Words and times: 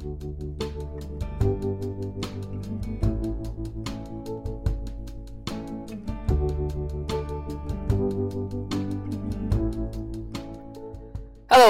Hello 0.00 0.12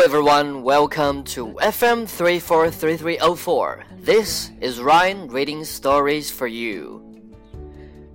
everyone, 0.00 0.64
welcome 0.64 1.22
to 1.22 1.46
FM 1.62 2.08
343304. 2.08 3.84
This 3.98 4.50
is 4.60 4.80
Ryan 4.80 5.28
reading 5.28 5.62
stories 5.64 6.28
for 6.28 6.48
you. 6.48 7.22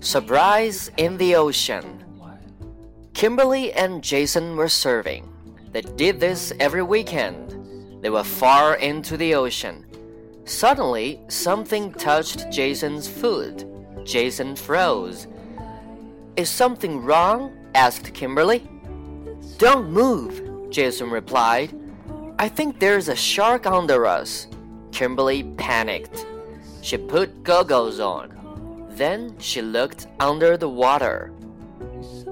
Surprise 0.01 0.91
in 0.97 1.15
the 1.15 1.35
Ocean. 1.35 2.03
Kimberly 3.13 3.71
and 3.71 4.03
Jason 4.03 4.57
were 4.57 4.65
surfing. 4.65 5.29
They 5.71 5.83
did 5.83 6.19
this 6.19 6.51
every 6.59 6.83
weekend. 6.83 8.01
They 8.01 8.09
were 8.09 8.25
far 8.25 8.75
into 8.75 9.15
the 9.15 9.35
ocean. 9.35 9.85
Suddenly, 10.45 11.19
something 11.27 11.93
touched 11.93 12.49
Jason's 12.51 13.07
foot. 13.07 13.65
Jason 14.03 14.55
froze. 14.55 15.27
Is 16.35 16.49
something 16.49 17.03
wrong? 17.03 17.55
asked 17.75 18.13
Kimberly. 18.13 18.67
Don't 19.57 19.91
move, 19.91 20.69
Jason 20.69 21.09
replied. 21.09 21.73
I 22.39 22.49
think 22.49 22.79
there's 22.79 23.07
a 23.07 23.15
shark 23.15 23.65
under 23.65 24.05
us. 24.05 24.47
Kimberly 24.91 25.43
panicked. 25.57 26.25
She 26.81 26.97
put 26.97 27.43
goggles 27.43 27.99
on. 27.99 28.87
Then 28.89 29.35
she 29.39 29.61
looked 29.61 30.07
under 30.19 30.57
the 30.57 30.69
water. 30.69 31.31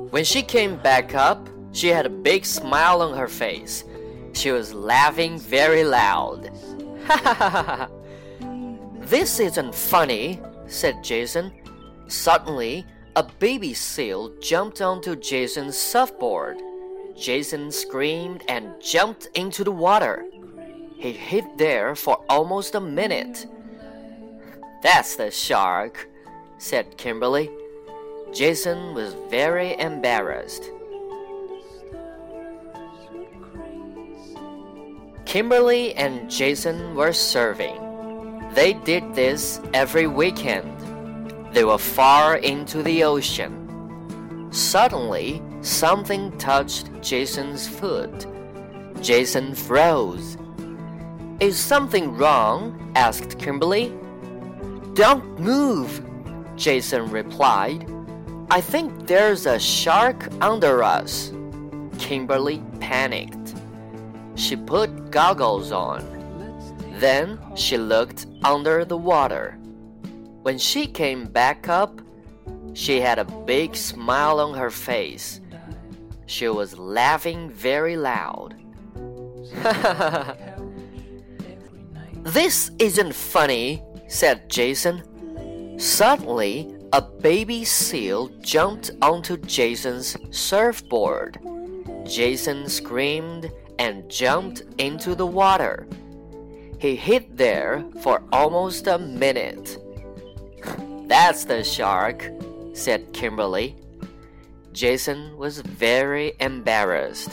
When 0.09 0.23
she 0.23 0.41
came 0.41 0.77
back 0.77 1.13
up, 1.13 1.47
she 1.71 1.87
had 1.89 2.05
a 2.05 2.09
big 2.09 2.45
smile 2.45 3.01
on 3.01 3.15
her 3.15 3.27
face. 3.27 3.83
She 4.33 4.51
was 4.51 4.73
laughing 4.73 5.39
very 5.39 5.83
loud. 5.83 6.51
this 9.09 9.39
isn't 9.39 9.73
funny, 9.73 10.39
said 10.67 11.03
Jason. 11.03 11.51
Suddenly, 12.07 12.85
a 13.15 13.23
baby 13.23 13.73
seal 13.73 14.33
jumped 14.39 14.81
onto 14.81 15.15
Jason's 15.15 15.75
surfboard. 15.75 16.57
Jason 17.17 17.71
screamed 17.71 18.43
and 18.47 18.79
jumped 18.79 19.27
into 19.33 19.63
the 19.63 19.71
water. 19.71 20.25
He 20.95 21.11
hid 21.11 21.45
there 21.57 21.95
for 21.95 22.23
almost 22.29 22.75
a 22.75 22.79
minute. 22.79 23.47
That's 24.83 25.15
the 25.15 25.31
shark, 25.31 26.07
said 26.59 26.97
Kimberly. 26.97 27.49
Jason 28.31 28.93
was 28.93 29.15
very 29.29 29.77
embarrassed. 29.79 30.69
Kimberly 35.25 35.95
and 35.95 36.29
Jason 36.29 36.95
were 36.95 37.09
surfing. 37.09 37.88
They 38.59 38.73
did 38.73 39.15
this 39.15 39.61
every 39.73 40.05
weekend. 40.05 40.75
They 41.53 41.63
were 41.63 41.77
far 41.77 42.35
into 42.35 42.83
the 42.83 43.05
ocean. 43.05 44.49
Suddenly, 44.51 45.41
something 45.61 46.37
touched 46.37 46.89
Jason's 47.01 47.69
foot. 47.69 48.27
Jason 48.99 49.55
froze. 49.55 50.37
Is 51.39 51.57
something 51.57 52.17
wrong? 52.17 52.91
asked 52.97 53.39
Kimberly. 53.39 53.97
Don't 54.93 55.39
move, 55.39 56.03
Jason 56.57 57.09
replied. 57.11 57.89
I 58.51 58.59
think 58.59 59.07
there's 59.07 59.45
a 59.45 59.57
shark 59.57 60.27
under 60.41 60.83
us. 60.83 61.31
Kimberly 61.97 62.61
panicked. 62.81 63.55
She 64.35 64.57
put 64.57 65.11
goggles 65.11 65.71
on. 65.71 66.18
Then 66.99 67.39
she 67.55 67.77
looked 67.77 68.27
under 68.43 68.83
the 68.83 68.97
water. 68.97 69.57
When 70.41 70.57
she 70.57 70.85
came 70.85 71.25
back 71.25 71.69
up, 71.69 72.01
she 72.73 72.99
had 72.99 73.19
a 73.19 73.23
big 73.23 73.73
smile 73.75 74.41
on 74.41 74.53
her 74.57 74.69
face. 74.69 75.39
She 76.25 76.49
was 76.49 76.77
laughing 76.77 77.49
very 77.51 77.95
loud. 77.95 78.55
this 82.23 82.71
isn't 82.79 83.15
funny, 83.15 83.81
said 84.07 84.49
Jason. 84.49 85.79
Suddenly, 85.79 86.75
a 86.91 87.01
baby 87.01 87.63
seal 87.63 88.27
jumped 88.41 88.91
onto 89.01 89.37
Jason's 89.37 90.17
surfboard. 90.31 91.39
Jason 92.03 92.67
screamed 92.67 93.49
and 93.77 94.09
jumped 94.09 94.63
into 94.77 95.15
the 95.15 95.25
water. 95.25 95.87
He 96.79 96.95
hid 96.95 97.37
there 97.37 97.83
for 98.01 98.23
almost 98.31 98.87
a 98.87 98.97
minute. 98.97 99.77
That's 101.07 101.43
the 101.43 101.63
shark, 101.63 102.23
said 102.73 103.11
Kimberly. 103.11 103.75
Jason 104.71 105.35
was 105.37 105.59
very 105.59 106.33
embarrassed. 106.39 107.31